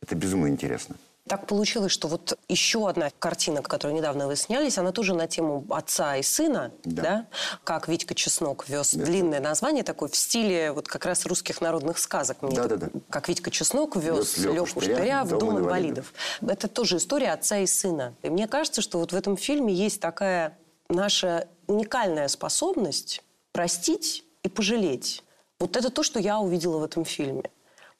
[0.00, 0.96] Это безумно интересно.
[1.32, 5.64] Так получилось, что вот еще одна картина, которую недавно вы снялись, она тоже на тему
[5.70, 7.02] отца и сына, да?
[7.02, 7.26] да?
[7.64, 9.06] Как Витька Чеснок вез да.
[9.06, 12.36] длинное название такое в стиле вот как раз русских народных сказок.
[12.42, 12.88] да, да, да.
[13.08, 16.12] Как Витька Чеснок вез Леху Штыря в Дом, дом инвалидов.
[16.42, 16.54] инвалидов.
[16.54, 18.12] Это тоже история отца и сына.
[18.20, 20.58] И мне кажется, что вот в этом фильме есть такая
[20.90, 23.22] наша уникальная способность
[23.52, 25.24] простить и пожалеть.
[25.58, 27.44] Вот это то, что я увидела в этом фильме.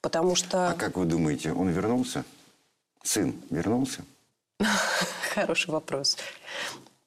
[0.01, 0.67] Потому что...
[0.67, 2.25] А как вы думаете, он вернулся?
[3.03, 4.03] Сын вернулся?
[5.33, 6.17] Хороший вопрос.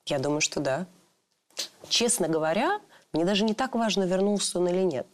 [0.07, 0.87] Я думаю, что да.
[1.89, 2.81] Честно говоря,
[3.13, 5.07] мне даже не так важно, вернулся он или нет.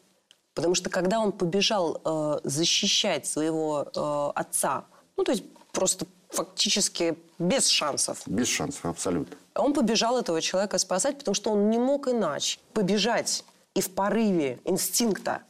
[0.54, 4.84] Потому что когда он побежал э, защищать своего э, отца,
[5.16, 8.22] ну, то есть просто фактически без шансов.
[8.26, 9.36] Без шансов, абсолютно.
[9.54, 14.58] Он побежал этого человека спасать, потому что он не мог иначе побежать и в порыве
[14.64, 15.42] инстинкта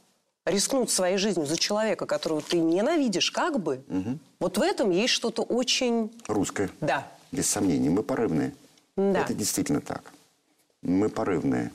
[0.45, 3.85] рискнуть своей жизнью за человека, которого ты ненавидишь, как бы.
[3.89, 4.19] Угу.
[4.43, 6.11] Вот в этом есть что-то очень...
[6.27, 6.69] Русское.
[6.81, 7.07] Да.
[7.31, 7.89] Без сомнений.
[7.91, 8.53] Мы порывные.
[8.97, 9.21] Да.
[9.21, 10.03] Это действительно так.
[10.83, 11.71] Мы порывные.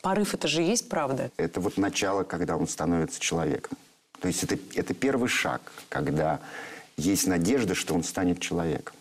[0.00, 1.32] Порыв– это же есть правда?
[1.36, 3.76] Это вот начало, когда он становится человеком.
[4.20, 6.38] То есть это, это первый шаг, когда
[6.96, 8.94] есть надежда, что он станет человеком.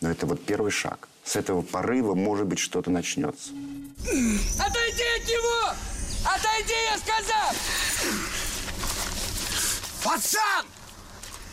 [0.00, 1.08] Но это вот первый шаг.
[1.22, 3.52] С этого порыва, может быть, что-то начнется.
[4.00, 5.74] Отойди от него!
[6.24, 7.52] Отойди, я сказал!
[10.02, 10.66] Пацан!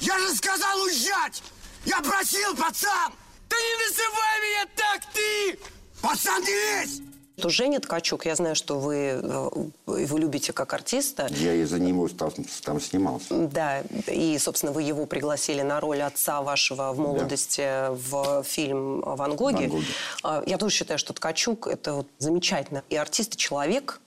[0.03, 1.41] Я же сказал уезжать!
[1.85, 3.13] Я просил, пацан!
[3.49, 5.59] Да не называй меня так, ты!
[6.01, 7.01] Пацан, не лезь!
[7.37, 11.27] То Женя Ткачук, я знаю, что вы э, его любите как артиста.
[11.31, 12.31] Я из-за него там,
[12.63, 13.47] там снимался.
[13.47, 17.91] Да, и, собственно, вы его пригласили на роль отца вашего в молодости да.
[17.91, 19.67] в фильм «Ван Гоги».
[19.67, 19.87] «Ван Гоги».
[20.21, 22.83] А, я тоже считаю, что Ткачук– это вот замечательно.
[22.89, 24.01] И артист, и человек,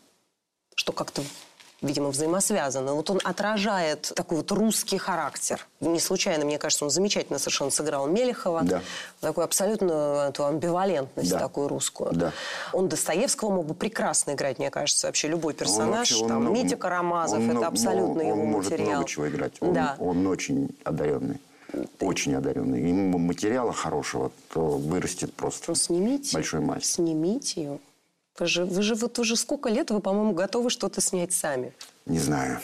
[0.74, 1.22] что как-то
[1.82, 2.92] видимо, взаимосвязаны.
[2.92, 5.66] Вот он отражает такой вот русский характер.
[5.80, 8.62] Не случайно, мне кажется, он замечательно совершенно сыграл Мелехова.
[8.62, 8.82] Да.
[9.20, 11.38] Такую абсолютно эту амбивалентность да.
[11.38, 12.12] такую русскую.
[12.12, 12.32] Да.
[12.72, 15.88] Он Достоевского мог бы прекрасно играть, мне кажется, вообще любой персонаж.
[15.88, 18.90] Он вообще, он там, много, Митя Карамазов, он, это абсолютно он, его может материал.
[18.90, 19.52] много чего играть.
[19.60, 19.96] Он, да.
[19.98, 21.40] он очень одаренный.
[22.00, 22.88] Очень одаренный.
[22.88, 26.86] Ему материала хорошего, то вырастет просто ну, снимите, большой мастер.
[26.86, 27.78] Снимите ее.
[28.38, 31.72] Вы же, вы же вот уже сколько лет, вы, по-моему, готовы что-то снять сами?
[32.04, 32.60] Не знаю.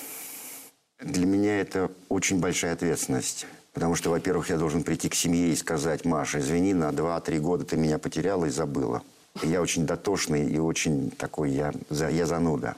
[1.00, 3.46] Для меня это очень большая ответственность.
[3.72, 7.64] Потому что, во-первых, я должен прийти к семье и сказать, Маша, извини, на 2-3 года
[7.64, 9.02] ты меня потеряла и забыла.
[9.42, 12.76] Я очень дотошный и очень такой, я, я зануда.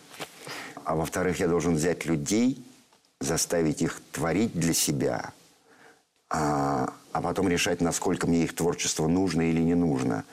[0.84, 2.64] А во-вторых, я должен взять людей,
[3.20, 5.32] заставить их творить для себя,
[6.30, 10.24] а, а потом решать, насколько мне их творчество нужно или не нужно.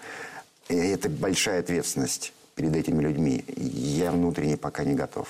[0.69, 5.27] И это большая ответственность перед этими людьми, я внутренне пока не готов.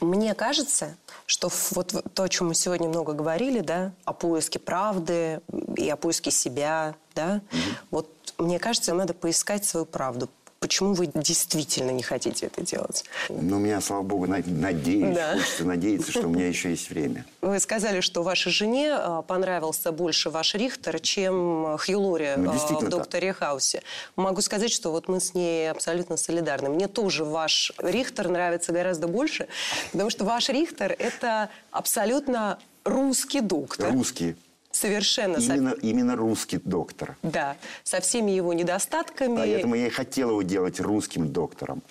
[0.00, 5.40] Мне кажется, что вот то, о чем мы сегодня много говорили, да, о поиске правды
[5.74, 7.58] и о поиске себя, да, угу.
[7.90, 10.28] вот мне кажется, надо поискать свою правду.
[10.58, 13.04] Почему вы действительно не хотите это делать?
[13.28, 15.34] Ну, у меня, слава богу, на- надеюсь, Да.
[15.34, 17.24] хочется надеяться, что у меня еще есть время.
[17.42, 22.88] Вы сказали, что вашей жене а, понравился больше ваш Рихтер, чем Хью Лори Ну, действительно
[22.88, 23.00] в так.
[23.00, 23.82] «Докторе Хаусе».
[24.16, 26.70] Могу сказать, что вот мы с ней абсолютно солидарны.
[26.70, 29.48] Мне тоже ваш Рихтер нравится гораздо больше,
[29.92, 33.92] потому что ваш Рихтер– это абсолютно русский доктор.
[33.92, 34.36] Русский.
[34.76, 35.40] Совершенно.
[35.40, 37.16] со- Именно, именно русский доктор.
[37.22, 39.36] Да, со всеми его недостатками.
[39.36, 41.82] Поэтому я и хотел его делать русским доктором.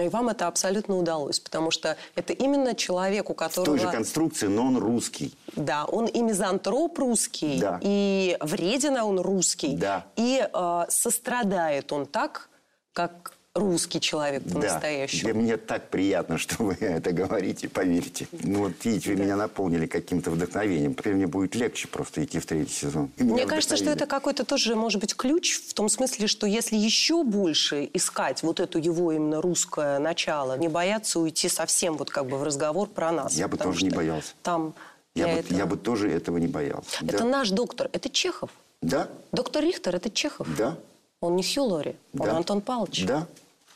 [0.00, 3.66] И вам это абсолютно удалось, потому что это именно человек, у В которого...
[3.66, 5.34] той же конструкции, но он русский.
[5.56, 7.80] Да, он и мизантроп русский, Да.
[7.82, 10.06] и вредина он русский, Да.
[10.14, 12.48] и э, сострадает он так,
[12.92, 14.54] как русский человек Да.
[14.54, 15.30] по-настоящему.
[15.30, 18.28] И Мне так приятно, что вы это говорите, поверьте.
[18.32, 20.94] Ну вот видите, вы меня наполнили каким-то вдохновением.
[20.94, 23.10] Теперь мне будет легче просто идти в третий сезон.
[23.16, 26.76] И Мне кажется, что это какой-то тоже, может быть, ключ в том смысле, что если
[26.76, 32.26] еще больше искать вот эту его именно русское начало, не бояться уйти совсем вот как
[32.26, 33.34] бы в разговор про нас.
[33.34, 34.32] Я бы тоже не боялся.
[34.42, 34.74] Там
[35.14, 36.98] Я, бы, этого- я бы тоже этого не боялся.
[37.04, 37.24] Это да.
[37.24, 38.50] наш доктор, это Чехов.
[38.82, 40.46] да, Доктор Рихтер– это Чехов.
[40.56, 40.76] да,
[41.20, 42.36] Он не Хью Лори, он да.
[42.36, 43.04] Антон Павлович.
[43.06, 43.26] Да,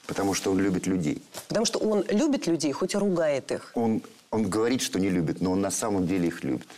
[0.07, 1.20] потому что он любит людей.
[1.49, 3.72] Потому что он любит людей, хоть и ругает их.
[3.74, 6.68] Он, он говорит, что не любит, но он на самом деле их любит.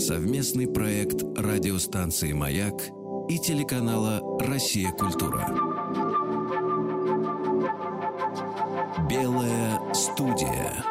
[0.00, 2.74] Совместный проект радиостанции «Маяк»
[3.28, 4.90] и телеканала «Россия.
[4.90, 5.46] Культура».
[9.08, 10.84] Белая студия.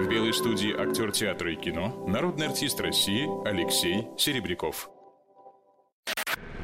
[0.00, 4.90] В белой студии актер театра и кино, народный артист России Алексей Серебряков.